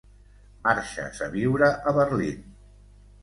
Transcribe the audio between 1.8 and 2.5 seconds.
a Berlín.